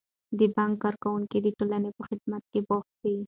[0.39, 3.15] د بانک کارکوونکي د ټولنې په خدمت کې بوخت دي.